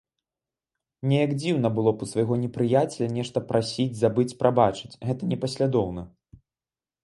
Неяк 1.11 1.31
дзіўна 1.41 1.67
было 1.75 1.91
б 1.99 2.05
у 2.07 2.09
свайго 2.13 2.33
непрыяцеля 2.47 3.07
нешта 3.19 3.45
прасіць 3.53 3.87
забыць-прабачыць, 4.03 4.93
гэта 5.07 5.21
непаслядоўна! 5.35 6.01